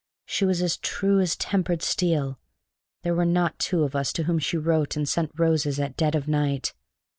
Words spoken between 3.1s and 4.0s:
were not two of